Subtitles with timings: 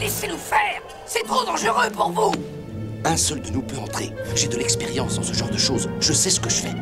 [0.00, 2.32] Laissez-nous faire C'est trop dangereux pour vous
[3.04, 4.10] Un seul de nous peut entrer.
[4.34, 5.88] J'ai de l'expérience dans ce genre de choses.
[6.00, 6.74] Je sais ce que je fais.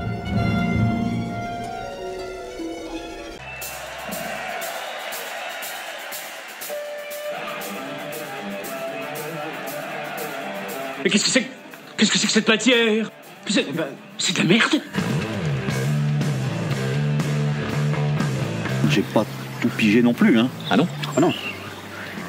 [11.04, 11.52] Mais qu'est-ce que c'est que-
[11.96, 13.10] Qu'est-ce que c'est que cette matière?
[13.48, 13.66] C'est?
[14.18, 14.80] C'est de la merde
[18.90, 19.24] J'ai pas
[19.60, 20.48] tout pigé non plus, hein.
[20.70, 20.86] Ah non?
[21.16, 21.32] Ah non.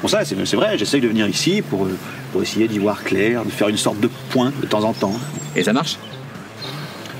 [0.04, 1.96] Bon ça, c'est c'est vrai, j'essaye de venir ici pour, euh,
[2.30, 5.18] pour essayer d'y voir clair, de faire une sorte de point de temps en temps.
[5.56, 5.96] Et ça marche?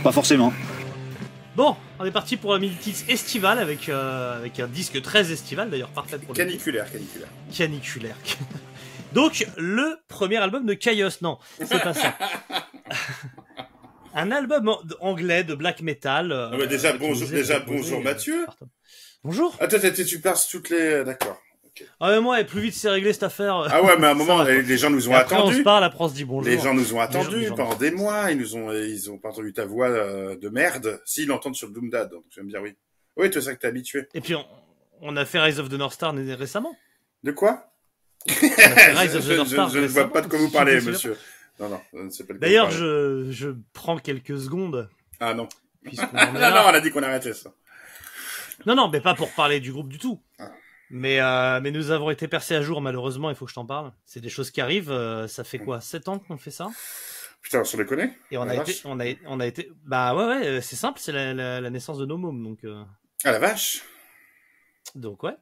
[0.03, 0.53] Pas forcément.
[1.57, 5.71] Bon, on est parti pour un mini-titre estival avec, euh, avec un disque très estival,
[5.71, 7.29] d'ailleurs parfait pour le Caniculaire, caniculaire.
[7.57, 8.17] caniculaire.
[9.15, 12.15] Donc, le premier album de Chaos, non, c'est pas ça.
[14.15, 14.71] un album
[15.01, 16.33] anglais de black metal.
[16.33, 18.45] euh, Ah bah déjà, bonjour- déjà, bonjour, euh, Mathieu.
[18.45, 18.69] par Tom.
[19.25, 19.57] Bonjour.
[19.59, 21.03] Attends, attends, tu passes toutes les...
[21.03, 21.39] D'accord.
[22.01, 23.57] Ah mais moi, plus vite c'est réglé cette affaire.
[23.57, 25.37] euh, Ah ouais, mais à un ça moment, les, les gens nous ont Et après,
[25.37, 25.63] on se attendus.
[25.65, 26.49] parle, après on se dit bonjour.
[26.51, 28.31] Les gens nous ont attendus pendant des mois.
[28.31, 31.01] Ils nous ont, ils ont pas entendu ta voix euh, de merde.
[31.05, 32.75] S'ils l'entendent sur Doomdad, donc tu vas me dire oui.
[33.17, 34.07] Oui, tu sais que t'es habitué.
[34.15, 34.45] Et puis on,
[35.01, 36.77] on a fait Rise of the North Star récemment.
[37.23, 37.71] De quoi?
[38.29, 38.41] Rise
[39.17, 41.17] of the North Star je ne vois pas de quoi vous parlez, monsieur.
[41.61, 44.89] Non, non, sais pas D'ailleurs, je, je prends quelques secondes
[45.21, 45.49] Ah non.
[45.93, 47.53] Non, non, on a dit qu'on arrêtait ça.
[48.67, 50.21] Non, non, mais pas pour parler du groupe du tout.
[50.39, 50.51] Ah.
[50.91, 53.67] Mais, euh, mais nous avons été percés à jour, malheureusement, il faut que je t'en
[53.67, 53.93] parle.
[54.05, 54.91] C'est des choses qui arrivent.
[54.91, 56.69] euh, ça fait quoi 7 ans qu'on fait ça?
[57.43, 58.69] Putain, on les connaît Et on La a, vache.
[58.71, 59.71] été, on, a, on a été.
[59.85, 62.43] Bah ouais, ouais, euh, c'est simple, c'est la, la, la naissance de nos mômes.
[62.43, 62.83] Donc, euh,
[63.25, 63.83] Ah la vache
[64.95, 65.35] donc ouais.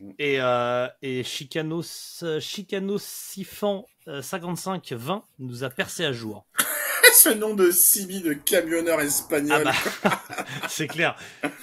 [0.00, 0.10] Mm.
[0.18, 6.46] Et, euh, et Chicanos, Chicanosifan euh, 5520 nous a percés à jour.
[7.14, 9.64] Ce nom de Sibi de camionneur espagnol.
[9.66, 10.22] Ah bah,
[10.68, 11.16] c'est clair.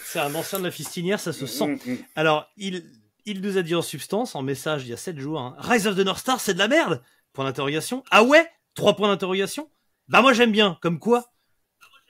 [0.06, 1.68] C'est un ancien de la fistinière, ça se sent.
[1.68, 1.98] Mm, mm.
[2.16, 2.84] Alors, il,
[3.26, 5.88] il nous a dit en substance, en message il y a 7 jours, hein, Rise
[5.88, 7.02] of the North Star, c'est de la merde
[7.34, 8.04] Point d'interrogation.
[8.12, 9.70] Ah ouais Trois points d'interrogation
[10.08, 11.34] Bah moi j'aime bien, comme quoi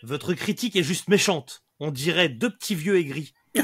[0.02, 1.64] Votre critique est juste méchante.
[1.80, 3.33] On dirait deux petits vieux aigris.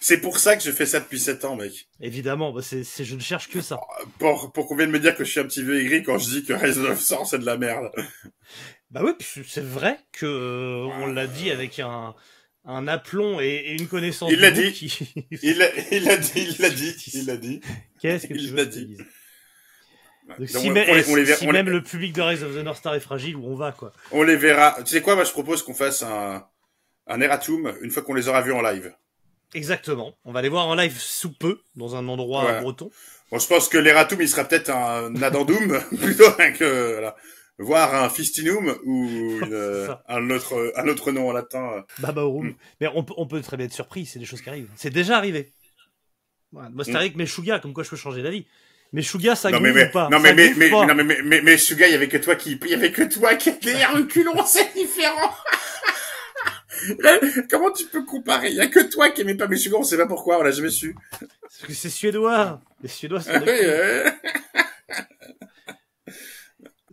[0.00, 1.88] C'est pour ça que je fais ça depuis 7 ans, mec.
[1.98, 3.80] Évidemment, bah c'est, je ne cherche que ça.
[4.18, 6.28] Pour, pour qu'on vienne me dire que je suis un petit vieux aigri quand je
[6.28, 7.90] dis que Rise of Star, c'est de la merde.
[8.90, 9.12] Bah oui,
[9.48, 12.14] c'est vrai que euh, on l'a dit avec un,
[12.66, 14.72] un aplomb et, et une connaissance Il l'a dit.
[14.72, 16.04] qui- Il l'a il dit, il
[16.60, 17.60] l'a dit, il l'a dit.
[18.00, 18.86] Qu'est-ce que Il tu veux que je te dit.
[18.86, 18.98] dise
[20.28, 21.82] Donc, Donc, si, on- même, on les- on les verra- si on les- même le
[21.82, 24.36] public de Rise of the North Star est fragile, où on va quoi On les
[24.36, 24.76] verra.
[24.84, 26.46] Tu sais quoi, moi je propose qu'on fasse un,
[27.06, 28.94] un erratum une fois qu'on les aura vus en live.
[29.52, 30.16] Exactement.
[30.24, 32.60] On va les voir en live sous peu, dans un endroit Ouais.
[32.60, 32.90] breton.
[33.30, 37.14] Bon, je pense que l'erratum, il sera peut-être un addendum plutôt que voilà,
[37.58, 39.04] voir un fistinum ou
[39.42, 41.70] une, euh, un autre un autre nom en latin.
[41.76, 41.82] euh.
[42.00, 42.48] Babaorum.
[42.48, 42.54] Mm.
[42.80, 44.68] Mais on, peut- on peut très bien être surpris, c'est des choses qui arrivent.
[44.76, 45.52] C'est déjà arrivé.
[46.52, 46.70] Voilà.
[46.70, 47.00] Moi, c'était Mm.
[47.00, 48.46] avec Meshuga, comme quoi je peux changer d'avis.
[48.92, 50.08] Meshuga, ça non mais, mais ou pas?
[50.08, 52.06] non Ça mais mais mais, pas non mais mais mais, mais Suga, il y avait
[52.08, 55.34] que toi qui il y avait que toi qui était un reculon, c'est différent.
[57.50, 58.50] Comment tu peux comparer?
[58.50, 60.50] Il y a que toi qui aimais pas Meshuga, on sait pas pourquoi, on l'a
[60.50, 60.94] jamais su.
[61.40, 62.60] Parce que c'est suédois.
[62.82, 64.10] Les Suédois sont Ah des euh,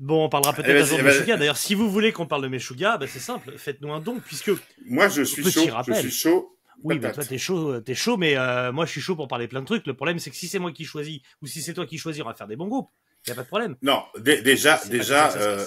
[0.02, 1.14] Bon, on parlera peut-être Eh, un vas-y, jour de vas-y.
[1.20, 1.38] Meshuga.
[1.38, 3.54] D'ailleurs, si vous voulez qu'on parle de Meshuga, bah, c'est simple.
[3.58, 4.52] Faites-nous un don, puisque
[4.86, 5.66] Moi, je suis Petit chaud.
[5.68, 5.96] Je rappel.
[5.96, 6.58] suis chaud.
[6.84, 7.16] Oui, bah Patate.
[7.16, 9.62] toi t'es chaud, euh, t'es chaud, mais euh, moi je suis chaud pour parler plein
[9.62, 9.86] de trucs.
[9.86, 12.24] Le problème c'est que si c'est moi qui choisis ou si c'est toi qui choisis,
[12.24, 12.90] on va faire des bons groupes.
[13.28, 13.76] Y a pas de problème.
[13.84, 15.64] Non, dé- déjà, déjà, euh,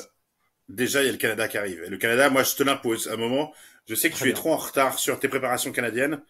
[0.68, 1.84] déjà, il y a le Canada qui arrive.
[1.86, 3.06] Et le Canada, moi, je te l'impose.
[3.06, 3.52] À un moment,
[3.88, 6.20] je sais que Très tu es trop en retard sur tes préparations canadiennes.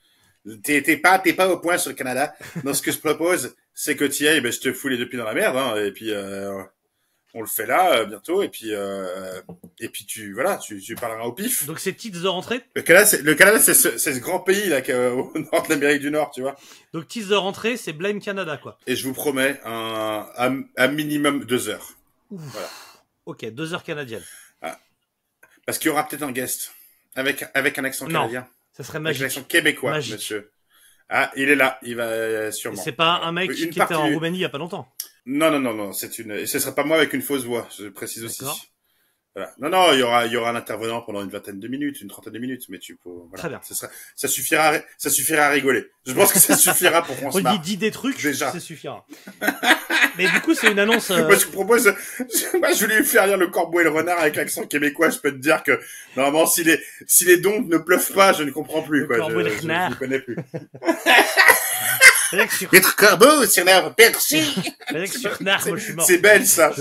[0.63, 2.35] T'es pas, t'es pas au point sur le Canada.
[2.63, 4.99] Donc, ce que je propose, c'est que tu y ailles, ben, je te fous les
[4.99, 6.63] deux pieds dans la merde, hein, et puis, euh,
[7.35, 9.41] on le fait là, euh, bientôt, et puis, euh,
[9.81, 11.67] et puis tu, voilà, tu, tu parleras au pif.
[11.67, 14.39] Donc ces titres de rentrée, Le Canada, c'est, le Canada, c'est ce, c'est ce grand
[14.41, 14.81] pays, là,
[15.13, 16.55] au nord de l'Amérique du Nord, tu vois.
[16.93, 18.79] donc titres de rentrée, c'est Blame Canada quoi.
[18.87, 21.89] Et je vous promets un, un, un minimum deux heures.
[23.27, 24.25] Ok, deux heures canadiennes.
[25.67, 26.73] Parce qu'il y aura peut-être un guest.
[27.17, 28.21] Avec, avec un accent Non.
[28.21, 28.47] canadien.
[28.73, 29.23] Ça serait Avec magique.
[29.23, 30.15] l'accent québécois, Magique.
[30.15, 30.51] monsieur.
[31.09, 32.83] Ah, il est là, il va euh, sûrement.
[32.83, 34.93] C'est pas un mec Une qui était en Roumanie il y a pas longtemps.
[35.27, 37.67] Non, non, non, non, c'est une, et ce sera pas moi avec une fausse voix,
[37.79, 38.45] je précise aussi.
[39.35, 39.53] Voilà.
[39.59, 42.01] Non, non, il y aura, il y aura un intervenant pendant une vingtaine de minutes,
[42.03, 43.37] une trentaine de minutes, mais tu peux, voilà.
[43.39, 43.61] Très bien.
[43.65, 45.91] Sera, ça suffira, à ça suffira à rigoler.
[46.07, 47.59] Je pense que ça suffira pour qu'on se On marre.
[47.59, 48.53] dit des trucs, Déjà.
[48.53, 49.05] ça suffira.
[50.17, 51.11] mais du coup c'est une annonce.
[51.11, 51.87] euh, Moi, je propose,
[52.61, 55.11] moi, je voulais lui faire lire le corbeau et le renard avec l'accent québécois.
[55.11, 55.81] Je peux te dire que,
[56.17, 56.79] normalement, si les,
[57.09, 59.17] si les dons ne pleuvent pas, je ne comprends plus, Le quoi.
[59.17, 59.89] corbeau et je, le je- renard.
[59.91, 60.37] je ne connais plus.
[62.73, 64.43] Maître corbeau sur l'arbre perché.
[64.43, 66.07] suis mort.
[66.07, 66.73] C'est belle, ça.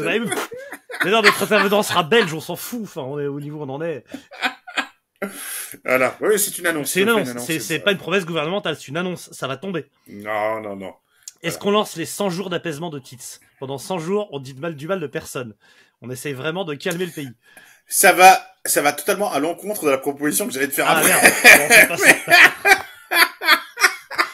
[1.03, 2.81] Mais non, notre intervenant sera belge, on s'en fout.
[2.83, 4.03] Enfin, on est au niveau où on en est.
[5.83, 6.15] Voilà.
[6.21, 6.91] Oui, c'est une annonce.
[6.91, 7.45] C'est une annonce.
[7.59, 9.29] C'est, pas une promesse gouvernementale, c'est une annonce.
[9.31, 9.85] Ça va tomber.
[10.07, 10.93] Non, non, non.
[11.41, 14.61] Est-ce qu'on lance les 100 jours d'apaisement de Tits Pendant 100 jours, on dit de
[14.61, 15.55] mal, du mal de personne.
[16.01, 17.31] On essaye vraiment de calmer le pays.
[17.85, 20.97] Ça va, ça va totalement à l'encontre de la proposition que j'allais te faire Ah
[20.97, 21.09] après.
[21.09, 21.99] merde.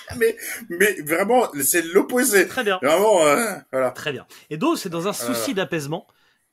[0.17, 0.35] mais,
[0.69, 2.47] mais vraiment, c'est l'opposé.
[2.47, 2.79] Très bien.
[2.81, 3.91] Vraiment, euh, voilà.
[3.91, 4.25] Très bien.
[4.49, 6.07] Et donc, c'est dans un souci d'apaisement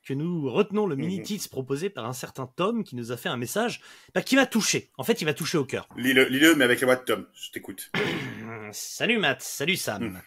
[0.05, 1.01] que nous retenons le Mhm.
[1.01, 3.81] mini-tits proposé par un certain Tom qui nous a fait un message
[4.15, 4.89] bah, qui m'a touché.
[4.97, 5.89] En fait, il m'a touché au cœur.
[5.97, 7.25] Lis-le, lis-le, mais avec la voix de Tom.
[7.33, 7.91] Je t'écoute.
[8.71, 10.03] Salut Matt, salut Sam.
[10.03, 10.21] Mhm.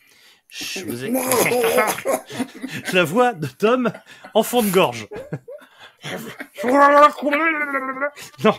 [0.50, 1.12] Je vous ai...
[2.92, 3.92] la voix de Tom
[4.34, 5.06] en fond de gorge.
[8.44, 8.54] non.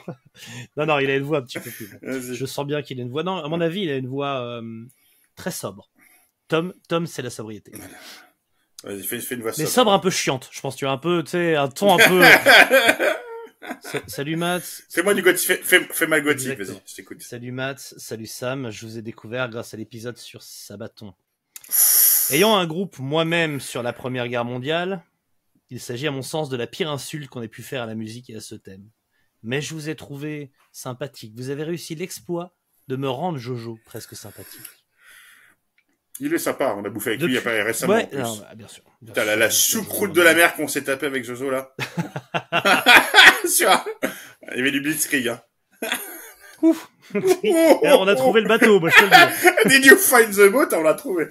[0.77, 1.89] non, non, il a une voix un petit peu plus.
[2.33, 3.23] Je sens bien qu'il a une voix.
[3.23, 4.85] Non, à mon avis, il a une voix euh,
[5.35, 5.89] très sobre.
[6.47, 7.71] Tom, Tom, c'est la sobriété.
[8.83, 9.69] Vas-y, fais, fais une voix Mais sobre.
[9.71, 10.49] sobre un peu chiante.
[10.51, 12.23] Je pense tu as un peu, tu sais, un ton un peu.
[13.81, 14.63] Sa- salut Matt.
[14.89, 17.21] Fais-moi du gothique, fais, fais, le gothique, vas-y, je t'écoute.
[17.21, 17.79] Salut Matt.
[17.79, 18.71] Salut Sam.
[18.71, 21.13] Je vous ai découvert grâce à l'épisode sur Sabaton.
[22.31, 25.03] Ayant un groupe moi-même sur la Première Guerre mondiale,
[25.71, 27.95] il s'agit à mon sens de la pire insulte qu'on ait pu faire à la
[27.95, 28.88] musique et à ce thème.
[29.41, 31.33] Mais je vous ai trouvé sympathique.
[31.35, 32.53] Vous avez réussi l'exploit
[32.88, 34.62] de me rendre Jojo presque sympathique.
[36.19, 37.94] Il est sympa, on a bouffé avec lui il y a pas récemment.
[37.94, 38.19] Ouais, en plus.
[38.19, 38.83] non, bah, bien sûr.
[39.01, 41.74] bien sûr, la, la choucroute de la mer qu'on s'est tapé avec Jojo, là.
[43.44, 45.41] Il y avait du blitzkrieg, hein.
[46.62, 46.89] Ouf.
[47.83, 49.69] Alors, on a trouvé le bateau, moi je te le dis.
[49.69, 50.67] Did you find the boat?
[50.74, 51.27] On l'a trouvé.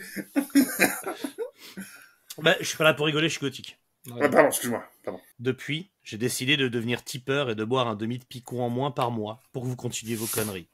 [2.39, 3.79] Bah, je suis pas là pour rigoler, je suis gothique.
[4.09, 4.85] Ah, pardon, excuse-moi.
[5.05, 5.21] Pardon.
[5.39, 8.91] Depuis, j'ai décidé de devenir tipeur et de boire un demi de picot en moins
[8.91, 10.69] par mois pour que vous continuiez vos conneries.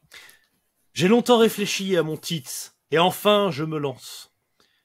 [0.93, 4.32] J'ai longtemps réfléchi à mon titre et enfin je me lance.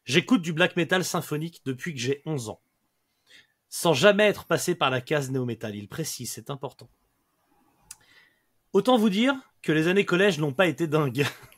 [0.06, 2.62] J'écoute du black metal symphonique depuis que j'ai 11 ans.
[3.70, 6.90] Sans jamais être passé par la case néo-metal, il précise, c'est important.
[8.74, 11.26] Autant vous dire que les années collège n'ont pas été dingues.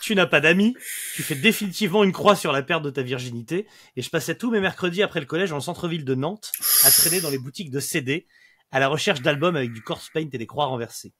[0.00, 0.74] tu n'as pas d'amis,
[1.14, 3.66] tu fais définitivement une croix sur la perte de ta virginité,
[3.96, 6.52] et je passais tous mes mercredis après le collège le centre-ville de Nantes,
[6.84, 8.26] à traîner dans les boutiques de CD,
[8.70, 11.12] à la recherche d'albums avec du corpse paint et des croix renversées.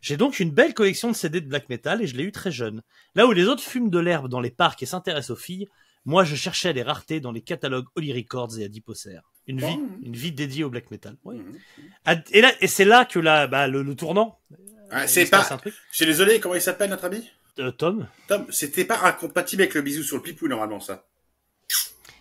[0.00, 2.52] J'ai donc une belle collection de CD de black metal et je l'ai eu très
[2.52, 2.82] jeune.
[3.16, 5.66] Là où les autres fument de l'herbe dans les parcs et s'intéressent aux filles,
[6.04, 9.18] moi je cherchais les raretés dans les catalogues Holy Records et Adiposer.
[9.48, 11.16] Une vie, une vie dédiée au black metal.
[11.24, 11.40] Oui.
[12.04, 14.38] Ad- Et là, et c'est là que là, bah, le, le tournant.
[14.90, 17.30] Ah, c'est pas, je suis désolé, comment il s'appelle, notre ami?
[17.58, 18.06] Euh, Tom.
[18.28, 21.04] Tom, c'était pas incompatible avec le bisou sur le pipou, normalement, ça.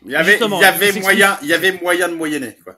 [0.06, 2.78] Il y avait, Justement, il y avait moyen, il y avait moyen de moyenner, quoi.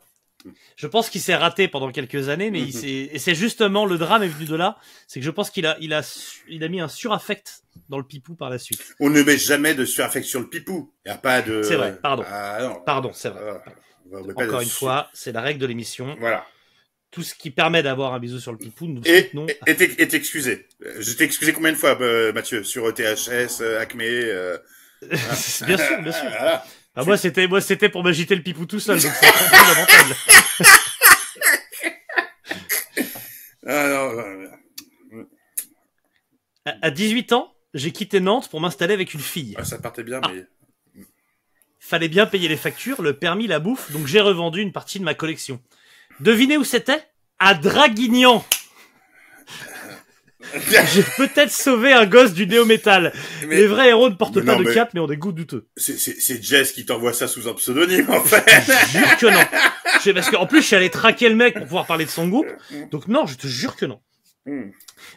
[0.77, 2.71] Je pense qu'il s'est raté pendant quelques années, mais
[3.17, 4.77] c'est justement le drame est venu de là.
[5.07, 7.97] C'est que je pense qu'il a, il a, su- il a mis un suraffect dans
[7.97, 8.81] le pipou par la suite.
[9.01, 10.93] On ne met jamais de suraffect sur le pipou.
[11.05, 11.61] Il y a pas de...
[11.61, 12.23] C'est vrai, pardon.
[12.25, 12.81] Ah, non.
[12.85, 13.41] Pardon, c'est vrai.
[13.65, 16.15] Ah, Encore une fois, c'est la règle de l'émission.
[16.19, 16.45] Voilà.
[17.11, 19.47] Tout ce qui permet d'avoir un bisou sur le pipou, Et, soutenons.
[19.65, 19.75] et,
[20.07, 20.67] t'excuser.
[20.85, 24.57] Euh, Je t'ai excusé combien de fois, euh, Mathieu, sur THS, euh, Acme, euh...
[25.01, 25.67] bien sûr,
[26.03, 26.29] bien sûr.
[26.29, 26.63] voilà.
[26.95, 30.15] Ah, moi, c'était, moi, c'était pour m'agiter le pipou tout seul, donc lamentable.
[33.65, 34.49] Ah, non, non,
[35.11, 35.25] non.
[36.65, 39.53] À, à 18 ans, j'ai quitté Nantes pour m'installer avec une fille.
[39.57, 40.31] Ah, ça partait bien, Ah.
[40.33, 40.45] mais...
[41.79, 45.03] Fallait bien payer les factures, le permis, la bouffe, donc j'ai revendu une partie de
[45.03, 45.61] ma collection.
[46.19, 47.01] Devinez où c'était?
[47.39, 48.43] À Draguignan
[50.93, 53.13] J'ai peut-être sauvé un gosse du néo-métal.
[53.47, 55.67] Les vrais héros ne portent pas non, de cap, mais ont des goûts douteux.
[55.77, 58.43] C'est, c'est, c'est Jess qui t'envoie ça sous un pseudonyme, en fait.
[58.87, 59.39] Je jure que non.
[60.03, 62.27] Je- Parce qu'en plus, je suis allé traquer le mec pour pouvoir parler de son
[62.27, 62.47] groupe.
[62.91, 64.01] Donc non, je te jure que non.
[64.45, 64.71] Hmm.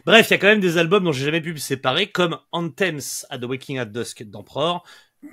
[0.05, 2.37] Bref, il y a quand même des albums dont j'ai jamais pu me séparer, comme
[2.51, 4.83] Anthems at the Waking at Dusk d'Emperor,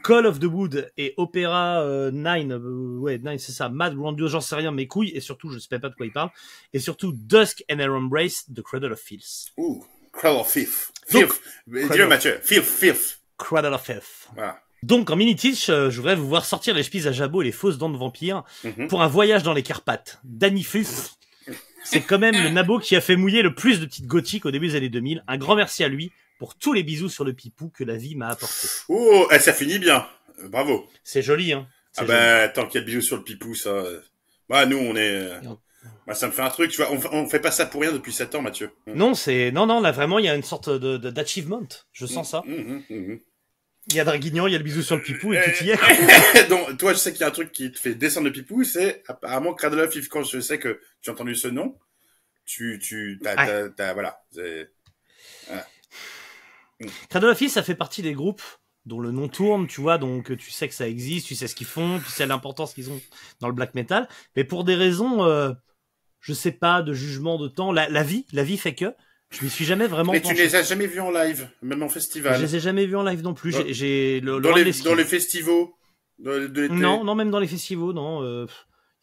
[0.02, 4.30] Call of the Wood et Opera euh, 9, euh, ouais, 9 c'est ça, Mad Grandiose,
[4.32, 6.30] j'en sais rien, mes couilles, et surtout, je sais même pas de quoi il parle,
[6.72, 9.48] et surtout Dusk and Her Embrace de Cradle of Filth.
[9.56, 10.92] Ouh, Crawl of Fifth.
[11.12, 11.42] Donc- Fifth.
[11.92, 12.38] Dis-le, Mathieu.
[12.42, 13.20] Fifth, fifth.
[13.38, 14.28] Cradle of Filth.
[14.34, 14.60] Voilà.
[14.82, 17.52] Donc en mini-teach, euh, je voudrais vous voir sortir les chevilles à jabot et les
[17.52, 18.88] fausses dents de vampire Mhm.
[18.88, 20.18] pour un voyage dans les Carpates.
[20.24, 21.18] Danny Fuss,
[21.84, 24.50] c'est quand même le nabo qui a fait mouiller le plus de petites gothiques au
[24.50, 25.22] début des années 2000.
[25.28, 28.16] Un grand merci à lui pour tous les bisous sur le pipou que la vie
[28.16, 28.66] m'a apporté.
[28.88, 30.08] Oh, eh, ça finit bien.
[30.40, 30.88] Euh, bravo.
[31.04, 31.68] C'est joli, hein.
[31.96, 32.08] Ah joli.
[32.08, 33.68] bah, tant qu'il y a bisous sur le pipou, ça...
[33.68, 34.00] euh,
[34.48, 35.16] Bah, nous, on est...
[35.16, 35.38] euh,
[36.06, 36.90] Bah, ça me fait un truc, tu vois.
[36.92, 38.70] On, on fait pas ça pour rien depuis 7 ans, Mathieu.
[38.86, 39.80] Non, c'est non, non.
[39.82, 41.68] Là, vraiment, il y a une sorte de d'achievement.
[41.92, 42.42] Je sens ça.
[42.46, 43.20] Mhm, mhm.
[43.88, 45.70] Il y a Draguignan, il y a le bisou sur le pipou et tout y
[45.70, 45.76] est.
[45.76, 46.42] quoi.
[46.48, 48.64] Donc, toi, je sais qu'il y a un truc qui te fait descendre le pipou,
[48.64, 50.08] c'est apparemment Cradle of Filth.
[50.08, 51.76] Quand je sais que tu as entendu ce nom,
[52.46, 54.22] tu, tu, t'as, t'as, t'as- voilà.
[56.80, 58.42] C'est- Cradle of Filth, ça fait partie des groupes
[58.86, 61.54] dont le nom tourne, tu vois, donc tu sais que ça existe, tu sais ce
[61.54, 63.00] qu'ils font, tu sais l'importance qu'ils ont
[63.40, 65.52] dans le black metal, mais pour des raisons, euh,
[66.20, 68.94] je sais pas, de jugement de temps, la, la vie, la vie fait que
[69.30, 70.42] Je m'y suis jamais vraiment Mais tu ne penché.
[70.44, 72.40] les as jamais vus en live, même en Je festival.
[72.40, 73.52] les ai jamais vus en live non plus.
[73.52, 75.66] Dans- J'ai- J'ai le, Dans les, dans les festivals
[76.18, 76.74] de, de l'été.
[76.74, 78.22] Non, non, même dans les festivals, non.
[78.24, 78.46] euh,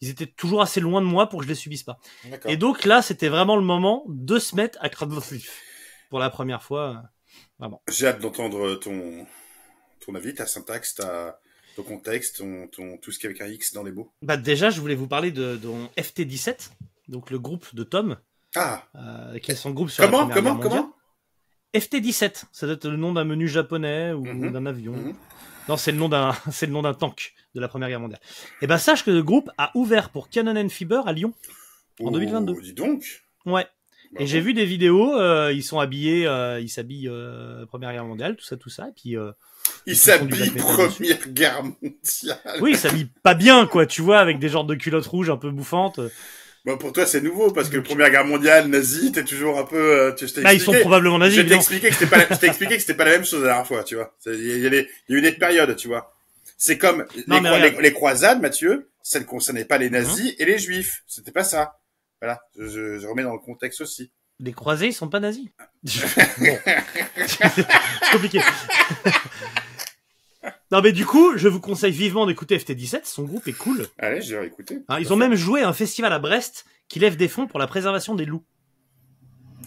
[0.02, 1.98] ils étaient toujours assez loin de moi pour que je les subisse pas.
[2.24, 2.50] D'accord.
[2.50, 5.32] Et donc là, c'était vraiment le moment de se mettre à Cradle of.
[6.10, 7.02] Pour la première fois.
[7.88, 9.26] J'ai hâte d'entendre ton,
[10.04, 11.40] ton avis, ta syntaxe, ta,
[11.76, 14.12] ton contexte, ton, ton, tout ce qui est avec un X dans les mots.
[14.22, 15.68] Bah déjà, je voulais vous parler de, de
[16.00, 16.70] FT17,
[17.08, 18.16] donc le groupe de Tom,
[18.54, 20.94] Ah, euh, qui est son groupe sur la comment, Première comment, comment?
[21.74, 24.52] FT17, ça doit être le nom d'un menu japonais ou Mhm.
[24.52, 24.92] d'un avion.
[24.92, 25.14] Mhm.
[25.68, 28.20] Non, c'est le nom d'un, c'est le nom d'un tank de la Première Guerre mondiale.
[28.62, 31.34] Et ben sache que le groupe a ouvert pour Canon and Fiber à Lyon.
[32.00, 32.60] En Oh, 2022.
[32.62, 33.24] Dis donc.
[33.44, 33.66] Ouais.
[34.12, 37.92] Bah Et j'ai vu des vidéos, euh, ils sont habillés, euh, ils s'habillent euh, Première
[37.92, 38.88] Guerre mondiale, tout ça, tout ça.
[38.88, 39.32] Et puis, euh,
[39.86, 42.58] Il Ils font du s'habille black metal Première Guerre mondiale.
[42.60, 45.36] oui, ils s'habillent pas bien, quoi, tu vois, avec des genres de culottes rouges un
[45.36, 46.00] peu bouffantes.
[46.64, 49.76] Bon, pour toi, c'est nouveau, parce que Première Guerre mondiale, nazi, t'es toujours un peu...
[49.76, 52.28] euh, tu, t'ai Bah, ils sont probablement nazis, Je t'ai expliqué que c'était pas, la-
[52.34, 54.14] je t'ai expliqué que c'était pas la même chose la dernière fois, tu vois.
[54.26, 56.14] Il y, a- y a eu des périodes, tu vois.
[56.56, 57.40] C'est comme Non,
[57.80, 60.34] les, croisades, Mathieu, ça ne concernait pas les nazis Mhm.
[60.40, 61.04] et les juifs.
[61.06, 61.78] C'était pas ça.
[62.20, 64.10] Voilà, je, je- je remets dans le contexte aussi.
[64.40, 65.48] Les croisés, ils sont pas nazis.
[65.84, 66.58] bon.
[67.26, 67.66] c'est
[68.12, 68.40] compliqué.
[70.70, 73.86] non, mais du coup, je vous conseille vivement d'écouter FT17, son groupe est cool.
[73.98, 74.80] Allez, je vais écouter.
[74.88, 77.58] Hein, ils ont même joué à un festival à Brest qui lève des fonds pour
[77.58, 78.44] la préservation des loups.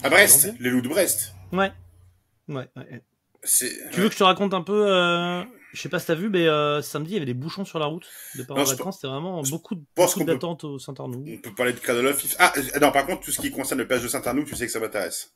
[0.03, 1.33] À Brest, les loups de Brest.
[1.51, 1.71] Ouais.
[2.47, 2.67] Ouais.
[2.75, 3.01] ouais.
[3.43, 5.43] Tu veux que je te raconte un peu euh...
[5.73, 7.79] Je sais pas si t'as vu, mais euh, samedi, il y avait des bouchons sur
[7.79, 8.95] la route de par Non, en vacances.
[8.95, 11.23] C'était vraiment beaucoup, de- beaucoup d'attentes au Saint-Arnoux.
[11.27, 13.87] On peut parler de Cradle Ah, euh, non, par contre, tout ce qui concerne le
[13.87, 15.33] plage de Saint-Arnoux, tu sais que ça m'intéresse.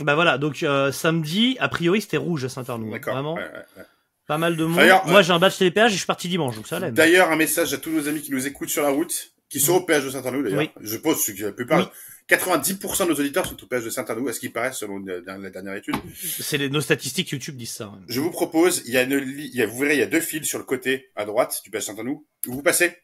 [0.00, 2.88] Bah voilà, donc euh, samedi, a priori, c'était rouge à Saint-Arnoux.
[2.88, 2.92] hein.
[2.92, 3.14] D'accord.
[3.14, 3.84] Vraiment, ouais, ouais, ouais.
[4.26, 4.76] pas mal de monde.
[4.76, 7.30] D'ailleurs, Moi, euh, j'ai un badge télépéage et je suis parti dimanche, donc ça D'ailleurs,
[7.30, 9.82] un message à tous nos amis qui nous écoutent sur la route, qui sont au
[9.82, 10.58] péage de Saint-Arnoux d'ailleurs.
[10.58, 10.70] Oui.
[10.80, 12.36] Je pense que la plupart, Oui.
[12.36, 15.20] 90% de nos auditeurs sont au péage de Saint-Arnoux, à ce qui paraît selon la
[15.38, 15.94] la dernière étude?
[16.16, 17.92] C'est nos statistiques YouTube disent ça.
[18.08, 20.06] Je vous propose, il y a une, il y a, vous verrez, il y a
[20.06, 22.96] deux fils sur le côté à droite du péage Saint-Arnoux où vous passez?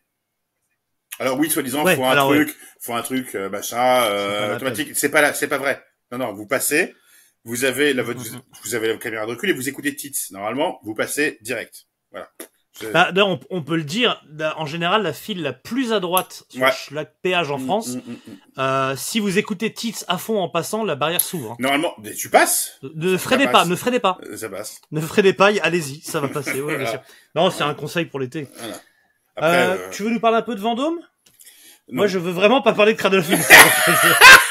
[1.21, 4.91] Alors oui, soi-disant, Ouais, faut un truc, faut un truc, euh, machin, euh, automatique.
[4.95, 5.85] C'est pas là, c'est pas vrai.
[6.11, 6.93] Non, non, vous passez,
[7.45, 8.21] vous avez la, votre,
[8.65, 10.17] vous avez la caméra de recul et vous écoutez Tits.
[10.33, 11.87] Normalement, vous passez direct.
[12.11, 12.29] Voilà.
[12.93, 14.23] Bah, on, on peut le dire,
[14.57, 17.07] en général, la file la plus à droite sur Ouais.
[17.23, 18.15] péage en Mm, France, mm, mm,
[18.59, 21.53] euh, si vous écoutez Tits à fond en passant, la barrière s'ouvre.
[21.53, 21.57] hein.
[21.59, 24.19] Normalement, mais tu passes, Ne freinez pas, ne freinez pas.
[24.27, 24.81] euh, ça passe.
[24.93, 26.61] Ne freinez pas, allez-y, ça va passer.
[26.61, 27.03] ouais, Voilà.
[27.35, 28.49] Non, c'est un conseil pour l'été.
[29.37, 30.97] Après, Euh, euh, Tu veux nous parler un peu de Vendôme?
[30.97, 31.97] Non.
[31.97, 33.23] Moi, je veux vraiment pas parler de Cradle.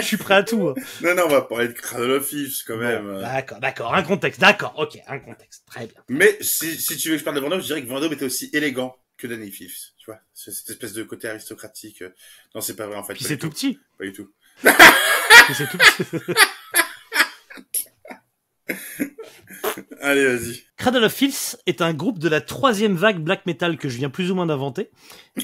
[0.00, 0.68] Je suis prêt à tout.
[0.68, 0.74] hein.
[1.02, 3.06] non, non, on va parler de Cradle of Filth, quand même.
[3.06, 6.02] Bon, d'accord, d'accord, un contexte, d'accord, ok, un contexte, très bien.
[6.08, 8.24] Mais si, si tu veux que je parle de Vendôme, je dirais que Vendôme était
[8.24, 9.92] aussi élégant que Danny Fifth.
[9.98, 12.02] Tu vois, c'est cette espèce de côté aristocratique.
[12.02, 12.10] euh.
[12.54, 13.14] Non, c'est pas vrai en fait.
[13.14, 13.78] Puis c'est tout petit.
[13.98, 14.32] Pas du tout.
[15.54, 16.34] C'est tout petit.
[20.02, 20.62] Allez, vas-y.
[20.78, 24.08] Cradle of Filth est un groupe de la troisième vague black metal que je viens
[24.08, 24.90] plus ou moins d'inventer.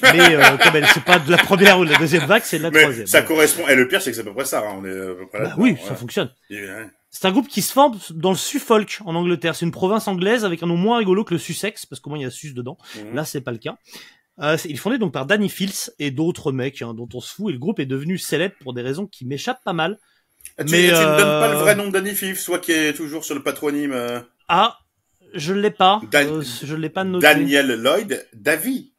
[0.01, 2.57] Mais euh, comme elle, c'est pas de la première ou de la deuxième vague, c'est
[2.57, 3.05] de la Mais troisième.
[3.07, 3.67] ça correspond.
[3.67, 4.61] Et le pire, c'est que c'est à peu près ça.
[4.61, 4.73] hein.
[4.81, 5.49] On est à peu près là.
[5.49, 6.31] Bah oui, ça fonctionne.
[7.09, 9.55] C'est un groupe qui se forme dans le Suffolk en Angleterre.
[9.55, 12.19] C'est une province anglaise avec un nom moins rigolo que le Sussex, parce qu'au moins
[12.19, 12.77] il y a Sus dedans.
[12.95, 13.15] Mhm.
[13.15, 13.75] Là, c'est pas le cas.
[14.39, 17.33] Euh, il est fondé donc par Danny Fields et d'autres mecs hein, dont on se
[17.33, 17.49] fout.
[17.49, 19.97] Et le groupe est devenu célèbre pour des raisons qui m'échappent pas mal.
[20.57, 22.59] Ah, tu, Mais, tu ne donnes pas le euh, vrai nom de Danny Fifth, soit
[22.59, 24.77] qui est toujours sur le patronyme euh, Ah,
[25.33, 26.01] je l'ai pas.
[26.11, 27.21] Dan- Euh, je l'ai pas noté.
[27.23, 28.93] Daniel Lloyd Davy.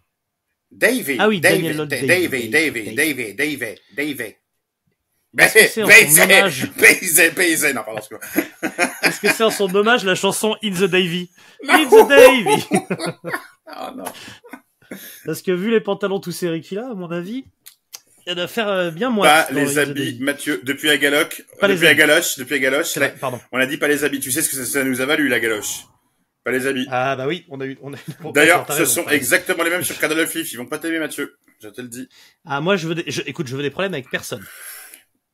[0.70, 1.16] Davy.
[1.18, 3.74] Ah oui, Davy, Daniel Lloyd Davy, Davy, Davy, Davy.
[3.96, 4.34] Davy.
[9.02, 11.30] Est-ce que c'est en son hommage la chanson In the Davy?
[11.68, 12.66] In the Davy
[13.66, 14.04] Ah, non.
[15.26, 17.44] Parce que vu les pantalons tout serrés qu'il a, à mon avis,
[18.28, 19.26] il y a d'affaire euh, bien moins.
[19.26, 20.18] Pas dans les habits.
[20.20, 23.40] Mathieu, depuis la galoche, Pas les depuis la galoche, depuis la galoche, Pardon.
[23.52, 24.20] on a dit pas les habits.
[24.20, 25.86] Tu sais ce que ça, ça nous a valu, la galoche?
[26.44, 26.86] Pas les habits.
[26.90, 27.78] Ah bah oui, on a eu.
[27.82, 27.96] On a...
[28.34, 30.52] D'ailleurs, ce sont exactement les mêmes sur Cradle of Filth.
[30.52, 31.36] Ils vont pas t'aimer, Mathieu.
[31.62, 32.08] Je te le dis.
[32.44, 33.04] Ah moi je veux des...
[33.10, 34.44] je- écoute je veux des problèmes avec personne.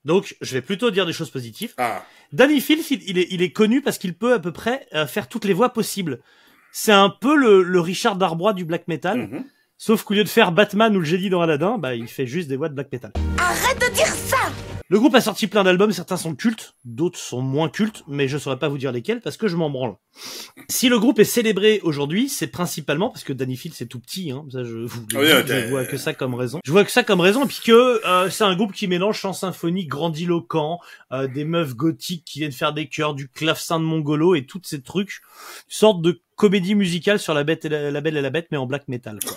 [0.05, 1.75] Donc je vais plutôt dire des choses positives.
[1.79, 2.05] Ah.
[2.33, 5.07] Danny Filth il, il est il est connu parce qu'il peut à peu près euh,
[5.07, 6.21] faire toutes les voix possibles.
[6.73, 9.45] C'est un peu le, le Richard Darbois du black metal, Mhm.
[9.79, 12.49] Sauf qu'au lieu de faire Batman ou le Jedi dans Aladdin, bah il fait juste
[12.49, 13.13] des voix de black metal.
[13.39, 14.37] Arrête de dire ça
[14.89, 18.39] Le groupe a sorti plein d'albums, certains sont cultes, d'autres sont moins cultes, mais je
[18.39, 19.97] saurais pas vous dire lesquels parce que je m'en branle.
[20.69, 24.31] Si le groupe est célébré aujourd'hui, c'est principalement parce que Danny Fields c'est tout petit,
[24.31, 26.61] hein, ça je vous le Oui, je vois que ça comme raison.
[26.65, 29.19] Je vois que ça comme raison, et puis que euh, c'est un groupe qui mélange
[29.19, 30.79] chant symphonique grandiloquent,
[31.13, 34.61] euh, des meufs gothiques qui viennent faire des chœurs, du clavecin de mongolo et tous
[34.65, 35.21] ces trucs,
[35.67, 38.49] une sorte de comédie musicale sur la bête et la, la belle et la bête,
[38.51, 39.19] mais en black metal.
[39.25, 39.37] quoi.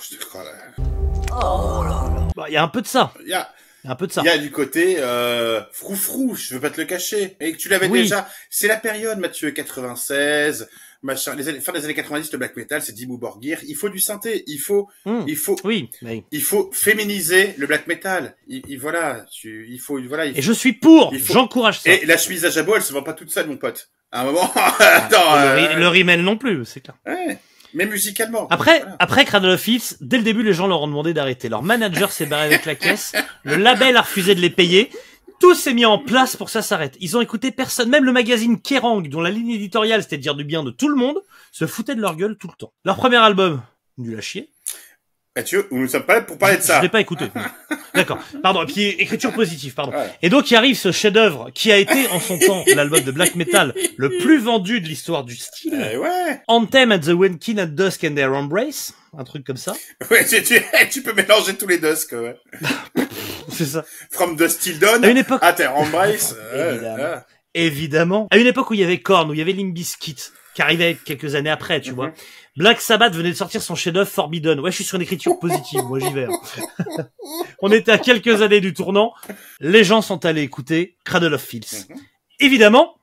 [1.32, 2.10] Oh, là.
[2.10, 3.14] Là là Bah, Il y a un peu de ça.
[3.22, 3.50] Il y a,
[3.86, 4.22] Un peu de ça.
[4.24, 7.36] Il y a du côté euh, froufrou, je veux pas te le cacher.
[7.40, 8.04] Et que tu l'avais Oui.
[8.04, 8.28] déjà.
[8.50, 10.68] C'est la période, Mathieu, 96,
[11.04, 11.36] machin.
[11.36, 13.60] Les années, fin des années 90, le black metal, c'est Dimmu Borgir.
[13.68, 14.44] Il faut du synthé.
[14.48, 15.24] Il faut, Hmm.
[15.28, 15.90] il faut, Oui,
[16.32, 18.36] il faut féminiser le black metal.
[18.48, 20.26] Il, il- voilà, tu, il faut, voilà.
[20.26, 21.12] Il et je suis pour.
[21.14, 21.92] Il faut- J'encourage ça.
[21.92, 23.90] Et la chemise à jabot, elle se vend pas toute seule, mon pote.
[24.12, 25.36] À un moment, attends.
[25.36, 26.96] le, euh, le non plus, c'est clair.
[27.06, 27.40] ouais.
[27.74, 28.48] Mais musicalement.
[28.50, 28.96] Après, Voilà.
[29.00, 31.50] après Cradle of Filth, dès le début, les gens leur ont demandé d'arrêter.
[31.50, 33.14] Leur manager s'est barré avec la caisse.
[33.44, 34.90] Le label a refusé de les payer.
[35.40, 36.96] Tout s'est mis en place pour que ça s'arrête.
[37.02, 40.34] Ils ont écouté personne, même le magazine Kerrang, dont la ligne éditoriale c'était de dire
[40.34, 41.18] du bien de tout le monde,
[41.52, 42.72] se foutait de leur gueule tout le temps.
[42.86, 43.62] Leur premier album,
[43.98, 44.50] nul à chier.
[45.38, 46.82] Mathieu, nous ne sommes pas là pour parler de Je ça.
[46.82, 47.26] l'ai pas écouté.
[47.94, 48.18] D'accord.
[48.42, 48.64] Pardon.
[48.64, 49.74] Et puis écriture positive.
[49.76, 49.92] Pardon.
[49.92, 50.10] Voilà.
[50.24, 53.36] Et donc il arrive ce chef-d'œuvre qui a été en son temps l'album de black
[53.36, 55.74] metal le plus vendu de l'histoire du style.
[55.76, 56.42] Euh, ouais.
[56.48, 59.74] Anthem at the Winkin at Dusk and Their Embrace, un truc comme ça.
[60.10, 60.60] Ouais, tu, tu,
[60.92, 62.36] tu peux mélanger tous les Dusk, ouais.
[63.52, 63.86] C'est ça.
[64.12, 65.06] From Dust Till Dawn.
[65.06, 66.36] À une époque- À Terre Embrace.
[66.54, 67.22] Évidemment.
[67.54, 68.28] Évidemment.
[68.32, 70.16] À une époque où il y avait Korn, où il y avait Limp Bizkit,
[70.58, 72.12] qui arrivait quelques années après, tu vois.
[72.56, 74.60] Black Sabbath venait de sortir son chef-d'œuvre Forbidden.
[74.60, 76.26] Ouais, je suis sur une écriture positive, moi j'y vais.
[76.26, 77.06] hein.
[77.62, 79.14] On était à quelques années du tournant.
[79.60, 81.88] Les gens sont allés écouter Cradle of Filth.
[82.40, 82.96] Évidemment,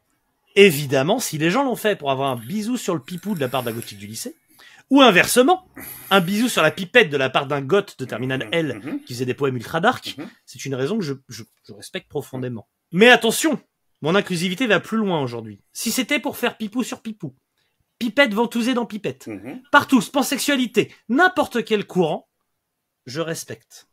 [0.57, 3.49] évidemment, si les gens l'ont fait pour avoir un bisou sur le pipou de la
[3.49, 4.35] part d'un gothique du lycée,
[4.91, 5.65] ou inversement,
[6.11, 9.01] un bisou sur la pipette de la part d'un goth de Terminal L Mhm.
[9.05, 10.27] qui faisait des poèmes ultra dark, Mhm.
[10.45, 12.67] c'est une raison que je, je, je respecte profondément.
[12.91, 13.61] Mais attention,
[14.03, 15.61] mon inclusivité va plus loin aujourd'hui.
[15.73, 17.35] Si c'était pour faire pipou sur pipou,
[17.99, 19.63] pipette ventousée dans pipette, Mhm.
[19.71, 22.29] partout, pansexualité, n'importe quel courant,
[23.07, 23.87] je respecte.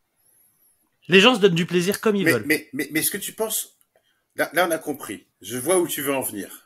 [1.08, 2.46] Les gens se donnent du plaisir comme ils Mais, veulent.
[2.46, 3.77] mais, mais, mais est-ce que tu penses...
[4.36, 5.27] Là, là, on a compris.
[5.41, 6.65] Je vois où tu veux en venir.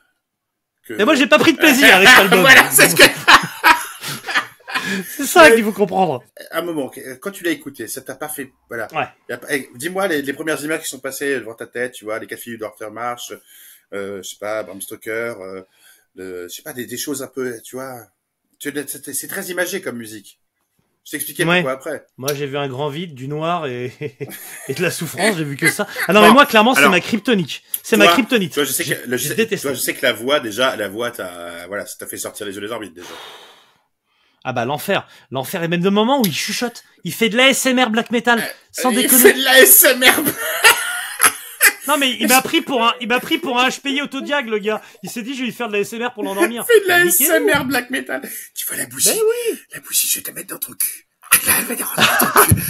[0.86, 0.94] Que...
[0.94, 3.02] Mais moi, j'ai pas pris de plaisir avec voilà, c'est ce que...
[5.08, 6.22] C'est ça qu'il faut comprendre.
[6.52, 8.52] Un moment, quand tu l'as écouté, ça t'a pas fait...
[8.68, 8.86] Voilà.
[8.94, 9.36] Ouais.
[9.50, 12.28] Eh, Dis-moi les, les premières images qui sont passées devant ta tête, tu vois, les
[12.28, 13.32] quatre filles de marche,
[13.92, 15.62] euh, je sais pas, Bram Stoker, euh,
[16.16, 17.94] le, je sais pas, des, des choses un peu, tu vois...
[18.58, 20.40] C'est très imagé comme musique.
[21.04, 21.58] Je t'expliquais Ouais.
[21.62, 22.06] pourquoi après.
[22.16, 23.92] Moi, j'ai vu un grand vide, du noir et,
[24.68, 25.36] et de la souffrance.
[25.38, 25.86] J'ai vu que ça.
[26.08, 27.60] Ah non, Bon, mais moi, clairement, c'est ma kryptonite.
[27.84, 28.52] C'est ma kryptonite.
[28.54, 31.10] Toi, je sais que, le, je toi, je sais que la voix, déjà, la voix,
[31.12, 33.06] t'as, voilà, ça t'a fait sortir les yeux des orbites, déjà.
[34.48, 37.90] Ah bah l'enfer, l'enfer et même de moments où il chuchote, il fait de l'ASMR
[37.90, 39.20] black metal, sans Il déconner.
[39.22, 40.22] fait de la SMR.
[41.88, 44.58] Non mais il m'a pris pour un, il m'a pris pour un HPI autodiag le
[44.58, 44.82] gars.
[45.02, 46.64] Il s'est dit je vais lui faire de l'ASMR pour l'endormir.
[46.68, 47.10] Il fait de la.
[47.10, 48.28] SMR black metal.
[48.54, 49.10] Tu vois la bougie?
[49.10, 49.58] Ben oui.
[49.74, 51.06] La bougie, je vais te mettre dans ton cul.
[51.46, 52.60] Là, elle va rentrer dans ton cul.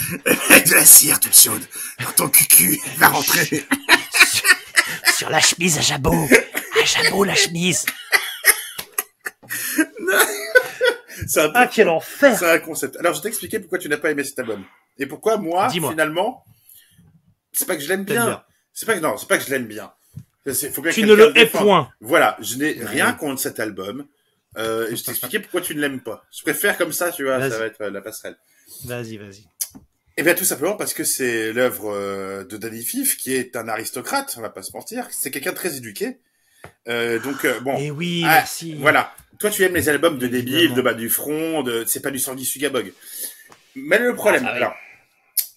[0.51, 1.63] Avec de la cire toute chaude.
[2.05, 3.65] Dans ton cul, elle va rentrer.
[5.17, 6.29] Sur la chemise à jabot.
[6.81, 7.87] À jabot, la chemise.
[11.29, 12.39] C'est un, Ah quel enfer.
[12.39, 12.97] c'est un concept.
[12.97, 14.65] Alors, je vais t'expliquer pourquoi tu n'as pas aimé cet album.
[14.99, 15.91] Et pourquoi moi, Dis-moi.
[15.91, 16.45] finalement,
[17.53, 18.43] c'est pas que je l'aime bien.
[18.77, 19.91] C'est pas que, non, c'est pas que je l'aime bien.
[20.53, 21.91] C'est- faut bien Tu que ne le hais point.
[22.03, 24.07] Voilà, je n'ai rien contre cet album.
[24.59, 26.25] Euh, et je vais t'expliquer pourquoi tu ne l'aimes pas.
[26.31, 28.37] Je préfère comme ça, tu vois, ça va être euh, la passerelle.
[28.85, 29.45] Vas-y vas-y.
[30.19, 33.67] Eh bien, tout simplement parce que c'est l'œuvre euh, de Danny Fif, qui est un
[33.67, 35.07] aristocrate, on va pas se mentir.
[35.11, 36.19] C'est quelqu'un de très éduqué.
[36.89, 37.77] Euh, donc, euh, bon.
[37.79, 38.75] Et oui Ah, merci.
[38.75, 39.15] Voilà.
[39.39, 42.19] Toi, tu aimes les albums de débile, de bas du front, de, c'est pas du
[42.19, 42.85] sanguisugabog.
[42.85, 42.95] Sugabog.
[43.75, 44.57] Mais le problème, Ah, oui.
[44.59, 44.75] alors,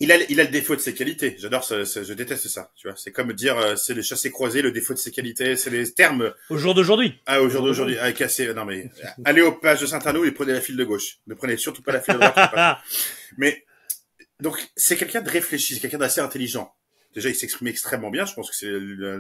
[0.01, 1.35] il a, il a le défaut de ses qualités.
[1.39, 2.95] J'adore ça, ça- je déteste ça, tu vois.
[2.97, 5.91] C'est comme dire, euh, c'est le chassé croisé, le défaut de ses qualités, c'est les
[5.93, 7.19] termes, Au jour d'aujourd'hui.
[7.25, 8.89] ah, au jour d'aujourd'hui, ah, cassé, non mais,
[9.25, 11.17] allez au plage de Saint-Arnaud et prenez la file de gauche.
[11.27, 12.77] Ne prenez surtout pas la file de droite.
[13.38, 13.65] Mais
[14.39, 16.73] donc c'est quelqu'un de réfléchi, c'est quelqu'un d'assez intelligent.
[17.15, 18.26] Déjà, il s'exprime extrêmement bien.
[18.26, 19.19] Je pense que c'est le,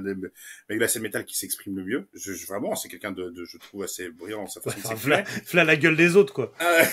[0.69, 2.07] mec de la métal qui s'exprime le mieux.
[2.13, 4.95] Je, je- vraiment, c'est quelqu'un de, de, je trouve assez brillant de s'exprimer.
[4.95, 6.51] Fla, fla la gueule des autres quoi.
[6.61, 6.83] Euh,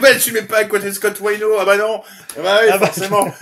[0.00, 1.56] bah, tu mets pas à côté de Scott Wayno.
[1.58, 2.02] Ah bah non.
[2.36, 3.32] Ah bah oui, Ah bah, forcément.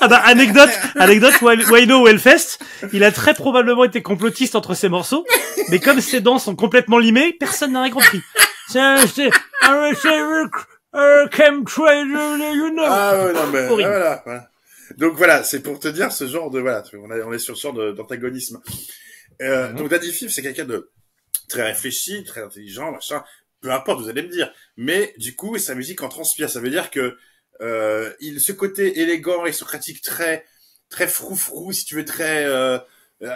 [0.00, 2.58] Ah bah anecdote, anecdote, Wayno Hellfest,
[2.92, 5.26] il a très probablement été complotiste entre ses morceaux,
[5.70, 8.20] mais comme ses dents sont complètement limées, personne n'a rien compris.
[8.68, 10.46] C'est, ah ouais, c'est, euh,
[10.94, 11.26] euh, euh.
[12.86, 14.50] Ah ouais, non mais ah, voilà, voilà.
[14.98, 16.82] Donc voilà, c'est pour te dire ce genre de voilà,
[17.26, 18.60] on, est sur ce genre d'antagonisme.
[19.40, 19.76] Euh, Mhm.
[19.76, 20.90] Donc Daddy Fif, c'est quelqu'un de
[21.48, 23.24] très réfléchi, très intelligent, machin.
[23.60, 24.52] Peu importe, vous allez me dire.
[24.76, 26.50] Mais du coup, sa musique en transpire.
[26.50, 27.16] Ça veut dire que
[27.60, 30.44] euh, il ce côté élégant et socratique très
[30.88, 32.78] très froufrou, si tu veux, très euh,
[33.22, 33.34] euh,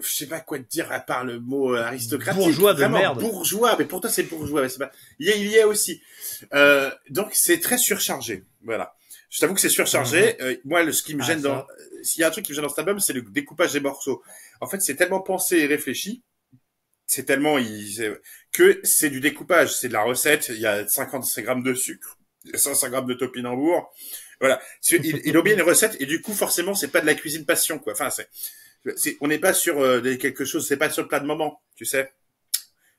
[0.00, 2.42] je sais pas quoi te dire à part le mot euh, aristocratique.
[2.42, 3.20] Bourgeois de Vraiment, merde.
[3.20, 4.62] Bourgeois, mais pour toi c'est bourgeois.
[4.62, 4.92] mais c'est pas...
[5.18, 6.02] Il y a, il y a aussi.
[6.52, 8.44] Euh, donc c'est très surchargé.
[8.62, 8.95] Voilà.
[9.30, 10.40] Je t'avoue que c'est surchargé.
[10.42, 11.64] Euh, moi, le, ce qui me Ah, gêne dans, euh,
[12.02, 13.80] s'il y a un truc qui me gêne dans cet album, c'est le découpage des
[13.80, 14.22] morceaux.
[14.60, 16.22] En fait, c'est tellement pensé et réfléchi,
[17.06, 18.18] c'est tellement il,
[18.52, 20.48] que c'est du découpage, c'est de la recette.
[20.50, 23.92] Il y a 50 grammes de sucre, il y a 500 grammes de topinambour,
[24.40, 24.60] Voilà.
[24.90, 27.46] Il, il a oublié une recette et du coup, forcément, c'est pas de la cuisine
[27.46, 27.92] passion, quoi.
[27.94, 28.28] Enfin, c'est,
[29.20, 31.84] on n'est pas sur euh, quelque chose, c'est pas sur le plat de moment, tu
[31.84, 32.12] sais.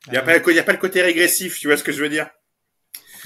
[0.07, 1.83] Il y a Ah pas, il y a pas le côté régressif, tu vois ce
[1.83, 2.29] que je veux dire?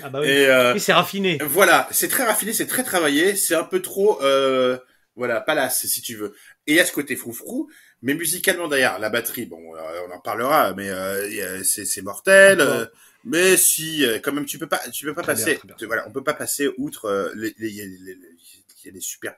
[0.03, 0.27] Ah bah oui.
[0.27, 1.37] Et euh, Oui, c'est raffiné.
[1.43, 4.77] voilà, c'est très raffiné, c'est très travaillé, c'est un peu trop, euh,
[5.15, 6.33] voilà, palace, si tu veux.
[6.67, 7.69] Et il y a ce côté froufrou,
[8.01, 12.61] mais musicalement d'ailleurs, la batterie, bon, euh, on en parlera, mais euh, c'est mortel.
[12.61, 12.85] Euh,
[13.23, 15.45] mais si, euh, quand même, tu peux pas, tu peux pas Très passer.
[15.51, 15.75] bien, très bien.
[15.77, 18.37] tu- voilà, on peut pas passer outre les, les, les- les- les-
[18.83, 19.35] il y a des super,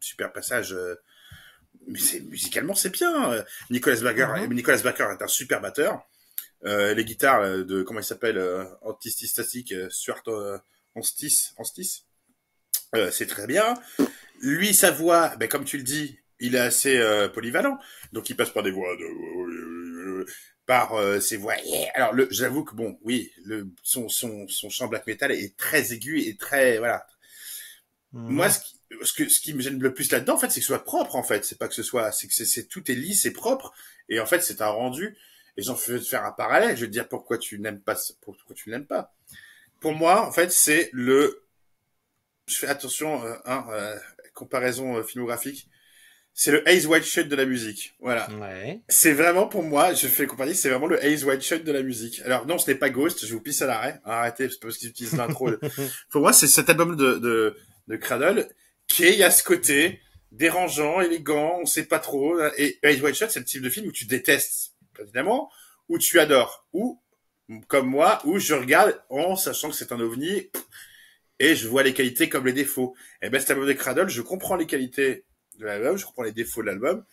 [0.00, 0.72] super passages.
[0.72, 0.94] euh,
[1.88, 3.44] mais c'est musicalement, c'est bien.
[3.70, 4.54] Nicolas Berger, Mhm.
[4.54, 6.00] Nicolas Berger est un super batteur.
[6.64, 10.58] Euh, les guitares euh, de comment il s'appelle, euh, Antistis Static, euh, Stuart euh,
[10.94, 12.04] Anstis, Anstis.
[12.94, 13.74] Euh, c'est très bien.
[14.40, 17.78] Lui, sa voix, ben, comme tu le dis, il est assez euh, polyvalent.
[18.12, 20.26] Donc, il passe par des voix de...
[20.66, 21.54] par euh, ses voix.
[21.94, 26.20] Alors, j'avoue que bon, oui, le, son, son, son chant black metal est très aigu
[26.20, 27.06] et très, voilà.
[28.12, 28.30] Mhm.
[28.30, 30.60] Moi, ce qui, ce que, ce qui me gêne le plus là-dedans, en fait, c'est
[30.60, 31.44] que ce soit propre, en fait.
[31.44, 33.72] C'est pas que ce soit, c'est que c'est, c'est- tout est lisse et propre.
[34.08, 35.16] Et en fait, c'est un rendu.
[35.56, 36.76] Et j'en fais faire un parallèle.
[36.76, 39.14] Je vais te dire pourquoi tu n'aimes pas, pourquoi tu n'aimes pas.
[39.80, 41.42] Pour moi, en fait, c'est le,
[42.46, 43.96] je fais attention, euh, hein, euh,
[44.34, 45.68] comparaison euh, filmographique.
[46.38, 47.94] C'est le Ace White Shut de la musique.
[47.98, 48.28] Voilà.
[48.38, 48.82] Ouais.
[48.88, 51.82] C'est vraiment pour moi, je fais compagnie, c'est vraiment le Ace White Shut de la
[51.82, 52.20] musique.
[52.26, 54.00] Alors non, ce n'est pas Ghost, je vous pisse à l'arrêt.
[54.04, 55.50] Arrêtez, c'est parce qu'ils utilisent l'intro.
[56.10, 57.56] pour moi, c'est cet album de, de,
[57.88, 58.48] de Cradle
[58.86, 62.38] qui est, il y a ce côté dérangeant, élégant, on sait pas trop.
[62.58, 65.50] Et Ace White Shut, c'est le type de film où tu détestes, évidemment,
[65.88, 67.00] ou tu adores, ou,
[67.68, 70.50] comme moi, où je regarde en sachant que c'est un ovni,
[71.38, 72.94] et je vois les qualités comme les défauts.
[73.22, 75.24] Et ben cet album de Cradle, je comprends les qualités
[75.58, 77.04] de l'album, je comprends les défauts de l'album,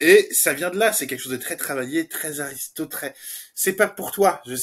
[0.00, 3.14] et ça vient de là, c'est quelque chose de très travaillé, très aristo, très...
[3.54, 4.54] C'est pas pour toi, je...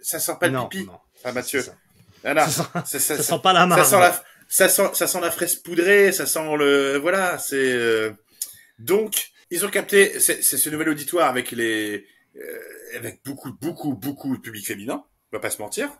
[0.00, 0.98] ça sent pas le non, pipi, non.
[1.24, 1.62] ah Mathieu.
[1.62, 1.76] Ça.
[2.22, 2.48] Voilà.
[2.48, 3.84] Ça sent- Ça, ça- Ça ça- sent pas la ça marde.
[3.84, 8.12] sent la, ça sent, ça sent la fraise poudrée, ça sent le, voilà, c'est, euh,
[8.78, 12.58] donc, ils ont capté, c'est ce nouvel auditoire avec les, euh,
[12.96, 15.90] avec beaucoup, beaucoup, beaucoup de public féminin, on va pas se mentir.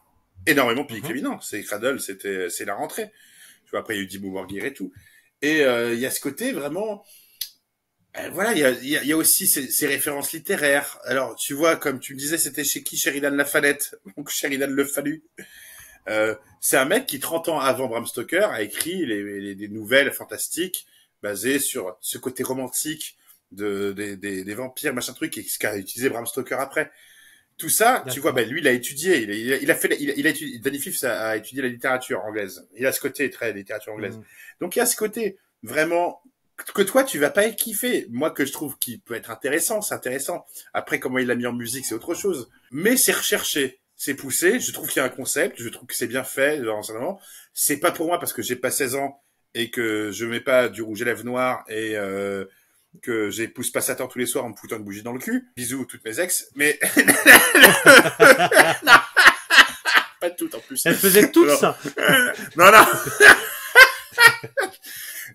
[0.47, 1.09] Énormément de public Mhm.
[1.11, 1.39] féminin.
[1.43, 3.11] C'est Cradle, c'était, c'est la rentrée.
[3.65, 4.93] Tu vois, après, il y a eu Dimmu Borgir et tout.
[5.43, 7.05] Et, euh, il y a ce côté vraiment,
[8.17, 10.99] euh, voilà, il y a, il y a- y a aussi ces, ces références littéraires.
[11.05, 14.85] Alors, tu vois, comme tu me disais, c'était chez qui Sheridan Lafalette, donc Sheridan Le
[14.85, 15.25] Fallu.
[16.09, 19.69] Euh, c'est un mec qui, 30 ans avant Bram Stoker, a écrit les, les- des
[19.69, 20.87] nouvelles fantastiques
[21.23, 23.17] basées sur ce côté romantique
[23.55, 26.91] de, des, des, des vampires, machin truc, et ce qu'a utilisé Bram Stoker après.
[27.57, 30.15] Tout ça, tu vois, ben, lui, il a étudié, il a, il fait, il a,
[30.17, 32.67] il a étudié, Danny Pfeiffer a, a étudié la littérature anglaise.
[32.77, 34.17] Il a ce côté très littérature anglaise.
[34.17, 34.25] Mhm.
[34.61, 36.21] Donc il y a ce côté vraiment
[36.57, 38.07] que toi tu vas pas kiffer.
[38.11, 40.45] Moi que je trouve qui peut être intéressant, c'est intéressant.
[40.73, 42.51] Après comment il l'a mis en musique, c'est autre chose.
[42.73, 44.59] Mais c'est recherché, c'est poussé.
[44.59, 47.21] Je trouve qu'il y a un concept, je trouve que c'est bien fait dans l'enseignement.
[47.53, 49.21] C'est pas pour moi parce que j'ai pas 16 ans
[49.55, 52.45] et que je mets pas du rouge à lèvres noir et euh,
[53.03, 55.49] que j'épouse pas Satan tous les soirs en me foutant une bougie dans le cul.
[55.57, 56.49] Bisous toutes mes ex.
[56.55, 56.79] Mais
[60.21, 60.85] pas toutes en plus.
[60.87, 61.79] Elle faisait tout Alors, ça.
[62.57, 62.85] non, non.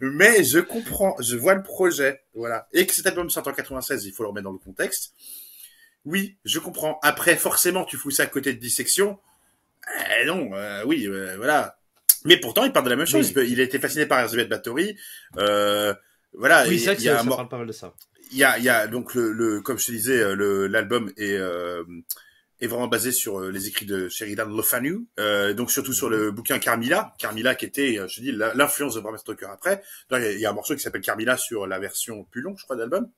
[0.02, 2.68] Mais je comprends, je vois le projet, voilà.
[2.72, 5.14] Et que cet album sort en 96, il faut le remettre dans le contexte.
[6.06, 7.00] Oui, je comprends.
[7.04, 9.20] Après, forcément, tu fous ça à côté de dissection.
[10.22, 11.78] Eh non, euh, oui, euh, voilà.
[12.24, 13.34] Mais pourtant, il parle de la même chose.
[13.36, 13.50] Oui.
[13.50, 14.98] Il a été fasciné par Elizabeth Bathory.
[15.38, 15.94] Euh,
[16.34, 16.66] voilà.
[16.66, 17.94] Oui, il- c'est vrai que ça, mor- parle pas mal de ça.
[18.32, 20.68] il y a, il y a donc le, le comme je te disais, euh, le
[20.68, 21.84] l'album est euh,
[22.62, 26.10] est vraiment basé sur euh, les écrits de Sheridan Le Fanu, euh, donc surtout sur
[26.10, 29.82] le bouquin Carmilla, Carmilla qui était, euh, je te dis, l'influence de Bram Stoker après.
[30.12, 32.42] Il y, a- il y a un morceau qui s'appelle Carmilla sur la version plus
[32.42, 33.10] longue, je crois, de l'album.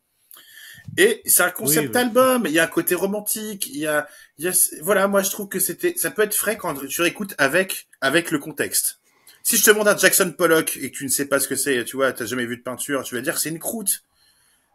[0.97, 2.01] Et c'est un concept Oui, oui.
[2.01, 2.43] album.
[2.47, 3.67] Il y a un côté romantique.
[3.67, 6.35] Il y a, il y a, voilà, moi je trouve que c'était, ça peut être
[6.35, 9.00] frais quand tu réécoutes avec avec le contexte.
[9.43, 11.55] Si je te demande un Jackson Pollock et que tu ne sais pas ce que
[11.55, 14.03] c'est, tu vois, t'as jamais vu de peinture, tu vas dire c'est une croûte.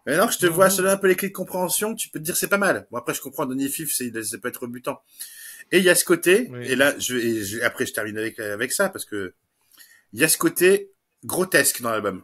[0.06, 2.08] Maintenant que je te vois, je te donne un peu les clés de compréhension, tu
[2.08, 2.86] peux te dire c'est pas mal.
[2.90, 5.00] Bon après je comprends Denis Fif, c'est ça peut être rebutant.
[5.72, 6.66] Et il y a ce côté, Oui.
[6.68, 9.34] et là je, et je- après je termine avec avec ça parce que
[10.12, 10.90] il y a ce côté
[11.24, 12.22] grotesque dans l'album.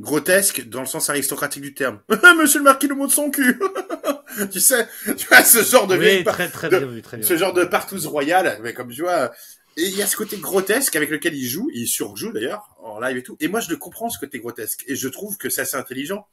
[0.00, 2.00] Grotesque dans le sens aristocratique du terme.
[2.38, 3.58] Monsieur le marquis le mot de son cul.
[4.52, 7.00] tu sais, tu vois ce genre de vieille Oui, par- très, très de- bien vu,
[7.00, 7.26] très bien.
[7.26, 9.32] ce genre de partouze royale, mais comme tu vois,
[9.76, 12.98] et il y a ce côté grotesque avec lequel il joue, il surjoue d'ailleurs, en
[13.00, 15.50] live et tout, et moi je le comprends ce côté grotesque, et je trouve que
[15.50, 16.26] c'est assez intelligent.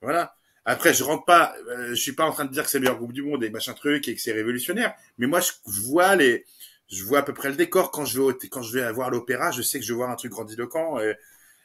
[0.00, 0.36] Voilà.
[0.64, 2.82] Après, je rentre pas, euh, je suis pas en train de dire que c'est le
[2.82, 6.14] meilleur groupe du monde et machin truc et que c'est révolutionnaire, mais moi je, vois
[6.14, 6.44] les,
[6.90, 9.50] je vois à peu près le décor quand je vais quand je vais voir l'opéra,
[9.50, 11.16] je sais que je vais voir un truc grandiloquent et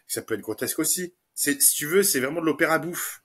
[0.07, 1.13] ça peut être grotesque aussi.
[1.35, 3.21] C'est, si tu veux, c'est vraiment de l'opéra bouffe.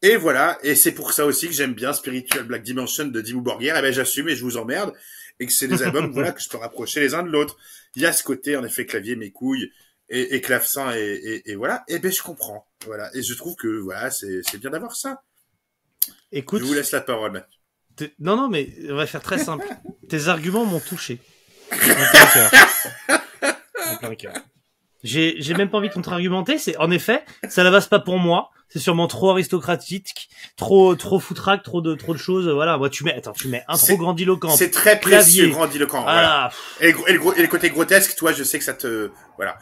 [0.00, 3.42] Et voilà, et c'est pour ça aussi que j'aime bien Spiritual Black Dimension de Dimmu
[3.42, 3.76] Borgir.
[3.76, 4.94] Et ben j'assume et je vous emmerde
[5.40, 7.56] et que c'est des albums voilà que je peux rapprocher les uns de l'autre.
[7.94, 9.70] Il y a ce côté en effet clavier mes couilles
[10.08, 11.84] et, et clavecin et, et, et voilà.
[11.88, 12.68] Et ben je comprends.
[12.86, 15.22] Voilà, et je trouve que voilà c'est c'est bien d'avoir ça.
[16.32, 17.46] Écoute, Je vous laisse la parole.
[18.18, 19.66] Non, non, mais on va faire très simple.
[20.08, 21.20] Tes arguments m'ont touché.
[21.72, 22.50] En plein cœur.
[23.86, 24.34] En plein cœur.
[25.04, 26.58] J'ai, j'ai même pas envie de contre-argumenter.
[26.58, 28.50] C'est, en effet, ça ne passe pas pour moi.
[28.70, 32.48] C'est sûrement trop aristocratique, trop, trop foutraque, trop de, trop de choses.
[32.48, 32.76] Voilà.
[32.76, 34.50] Moi, tu mets, attends, tu mets un trop grandiloquent.
[34.50, 36.02] C'est très précieux, grandiloquent.
[36.02, 36.50] Voilà.
[36.80, 36.96] Voilà.
[37.06, 39.58] Et, et le, et le côté grotesque, toi, je sais que ça te, voilà.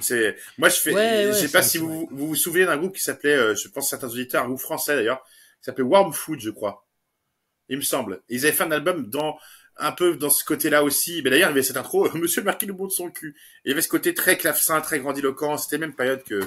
[0.00, 2.76] C'est, moi, je fais, Ouais, ouais, je sais pas si vous, vous vous souvenez d'un
[2.76, 5.22] groupe qui s'appelait, euh, je pense certains auditeurs, un groupe français d'ailleurs,
[5.60, 6.86] qui s'appelait Warm Food, je crois.
[7.68, 8.22] Il me semble.
[8.28, 9.36] Ils avaient fait un album dans,
[9.78, 11.22] un peu dans ce côté-là aussi.
[11.22, 13.34] Mais d'ailleurs, il y avait cette intro, Monsieur le Marquis nous montre son cul.
[13.64, 15.56] Et il y avait ce côté très clavecin, très grandiloquent.
[15.56, 16.40] C'était même période que,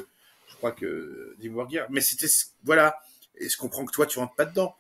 [0.47, 1.55] je crois que, Dim.
[1.89, 2.27] Mais c'était,
[2.63, 2.95] voilà.
[3.37, 4.75] Et je comprends que toi, tu rentres pas dedans.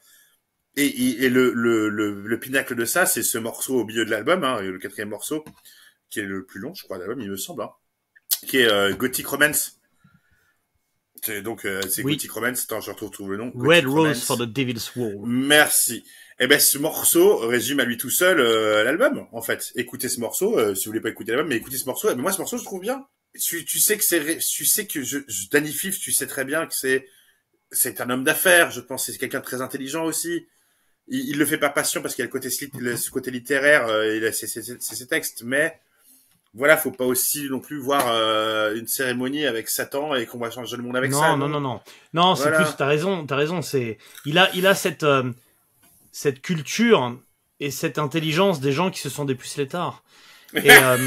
[0.75, 4.05] Et, et, et le, le, le, le pinacle de ça, c'est ce morceau au milieu
[4.05, 5.43] de l'album, hein, le quatrième morceau,
[6.09, 7.71] qui est le plus long, je crois, de l'album, il me semble, hein,
[8.47, 9.79] qui est euh, Gothic Romance.
[11.23, 12.13] C'est donc euh, c'est Oui.
[12.13, 12.63] Gothic Romance.
[12.63, 13.51] Attends, je retrouve le nom.
[13.53, 14.23] Red Gothic Rose Romance.
[14.25, 15.19] for the Devil's Wall.
[15.25, 16.03] Merci.
[16.43, 19.71] Eh ben, ce morceau résume à lui tout seul euh, l'album, en fait.
[19.75, 22.07] Écoutez ce morceau, euh, si vous voulez pas écouter l'album, mais écoutez ce morceau.
[22.07, 23.05] Ben, moi, ce morceau, je trouve bien.
[23.39, 26.43] Tu, tu sais que c'est, tu sais que je, je Danny Fif, tu sais très
[26.43, 27.07] bien que c'est,
[27.71, 28.71] c'est un homme d'affaires.
[28.71, 30.47] Je pense que c'est quelqu'un de très intelligent aussi.
[31.07, 32.49] Il, il le fait pas passion parce qu'il a le côté,
[32.79, 35.79] le- ce côté littéraire, euh, il a ses, ses, ses- ses textes, mais
[36.55, 40.49] voilà, faut pas aussi non plus voir euh, une cérémonie avec Satan et qu'on va
[40.49, 41.29] changer le monde avec non, ça.
[41.37, 41.79] non, non, non,
[42.13, 42.35] non.
[42.35, 42.63] c'est Voilà.
[42.65, 42.75] plus.
[42.77, 43.61] T'as raison, t'as raison.
[43.61, 45.31] C'est, il a, il a cette, euh,
[46.11, 47.17] cette culture
[47.59, 50.03] et cette intelligence des gens qui se sont des pucelétards.
[50.55, 50.97] Et, euh,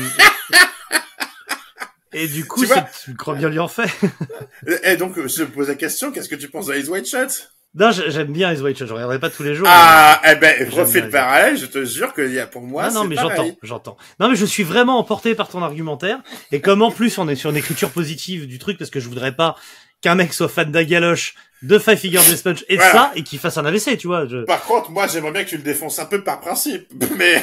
[2.13, 3.91] et du coup, Tu vois c'est- tu crois bien lui en fait.
[4.85, 7.49] Et donc, je me pose la question, qu'est-ce que tu penses de Ice White Shot
[7.77, 8.87] non, j'ai- j'aime bien Ice White Shot.
[8.87, 9.67] Je regarderai pas tous les jours.
[9.69, 13.03] Ah, eh ben, refais le parallèle, je te jure qu'il y a pour moi, non,
[13.03, 13.97] non, mais j'entends, j'entends.
[14.21, 16.21] Non, mais je suis vraiment emporté par ton argumentaire.
[16.53, 19.09] Et comme en plus on est sur une écriture positive du truc, parce que je
[19.09, 19.57] voudrais pas
[20.05, 22.93] qu'un mec soit fan d'un galoche, de Five Figure Death Punch et de Voilà.
[22.93, 24.27] ça, et qu'il fasse un AVC, tu vois.
[24.29, 24.45] Je...
[24.45, 26.87] Par contre, moi, j'aimerais bien que tu le défonces un peu par principe.
[27.17, 27.43] Mais,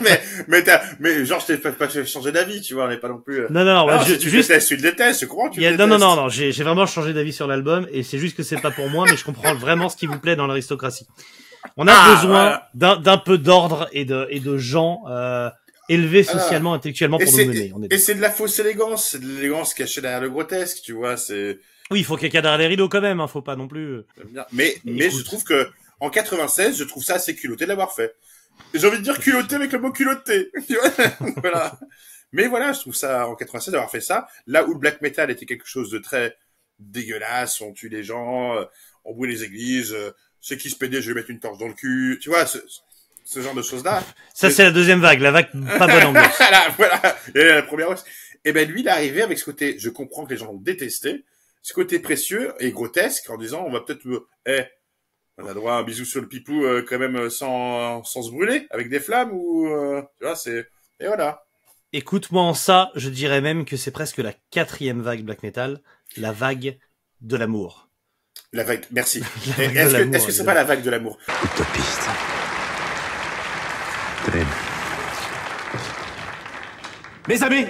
[0.00, 0.64] mais, mais,
[0.98, 3.42] mais genre, je t'ai pas, pas changer d'avis, tu vois, on n'est pas non plus...
[3.42, 5.50] euh, Non, non, non, Ah, ouais, je- tu juste, détestes, tu le détestes, je comprends
[5.50, 8.02] tu y a- le non, non, non, non, j'ai vraiment changé d'avis sur l'album, et
[8.02, 10.34] c'est juste que c'est pas pour moi, mais je comprends vraiment ce qui vous plaît
[10.36, 11.06] dans l'aristocratie.
[11.76, 12.96] On a Ah, besoin voilà.
[12.98, 15.48] d'un peu d'ordre et de, et de gens, euh,
[15.88, 17.72] élevés socialement, intellectuellement pour nous mener.
[17.90, 21.16] Et c'est de la fausse élégance, c'est de l'élégance cachée derrière le grotesque, tu vois,
[21.16, 21.58] c'est...
[21.90, 23.68] Oui, il faut qu'il y ait derrière les rideaux quand même, hein, faut pas non
[23.68, 24.02] plus.
[24.26, 24.46] bien.
[24.52, 25.18] Mais, mais Écoute.
[25.18, 25.70] je trouve que,
[26.00, 28.14] en 96, je trouve ça assez culotté de l'avoir fait.
[28.72, 30.50] J'ai envie de dire culotté avec le mot culotté.
[31.36, 31.78] Voilà.
[32.32, 35.30] Mais voilà, je trouve ça, en 96, d'avoir fait ça, là où le black metal
[35.30, 36.36] était quelque chose de très
[36.80, 38.64] dégueulasse, on tue les gens, euh,
[39.04, 41.68] on brûle les églises, euh, ceux qui se pédaient, je vais mettre une torche dans
[41.68, 42.58] le cul, tu vois, ce,
[43.24, 44.02] ce genre de choses-là.
[44.34, 46.34] Ça, c'est la deuxième vague, la vague pas bonne ambiance.
[46.38, 47.16] voilà, voilà.
[47.34, 47.94] Et la première.
[48.44, 50.58] Et ben lui, il est arrivé avec ce côté, je comprends que les gens l'ont
[50.58, 51.24] détesté,
[51.64, 54.06] ce côté précieux et grotesque en disant, on va peut-être,
[54.44, 54.64] eh,
[55.38, 58.22] on a droit à un bisou sur le pipou euh, quand même euh, sans, sans
[58.22, 60.68] se brûler, avec des flammes ou, euh, tu vois, c'est,
[61.00, 61.42] et voilà.
[61.94, 65.80] Écoute, moi en ça, je dirais même que c'est presque la quatrième vague black metal,
[66.18, 66.78] la vague
[67.22, 67.88] de l'amour.
[68.52, 69.22] La vague, merci.
[69.56, 71.18] La Et vague Est-ce de que, l'amour, est-ce que c'est pas la vague de l'amour?
[71.42, 72.08] Utopiste.
[77.26, 77.64] Mes amis,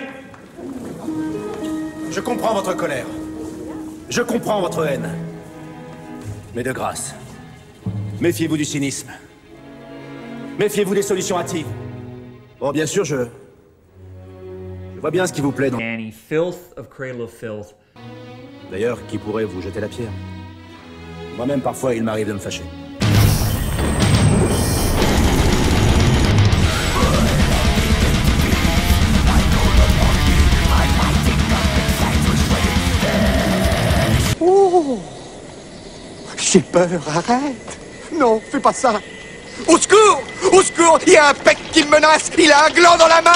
[2.11, 3.07] je comprends votre colère.
[4.14, 5.11] Je comprends votre haine.
[6.55, 7.16] Mais de grâce,
[8.20, 9.11] méfiez-vous du cynisme.
[10.57, 11.66] Méfiez-vous des solutions hâtives.
[12.61, 13.27] Bon, bien sûr, je.
[14.94, 15.79] Je vois bien ce qui vous plaît dans.
[15.79, 17.74] Annie, filth of Cradle of Filth.
[18.70, 20.12] D'ailleurs, qui pourrait vous jeter la pierre?
[21.37, 22.62] Moi-même, parfois, il m'arrive de me fâcher.
[36.54, 37.78] J'ai peur, arrête.
[38.16, 39.00] Non, fais pas ça.
[39.66, 42.70] Au secours Au secours Il y a un pec qui me menace Il a un
[42.70, 43.32] gland dans la main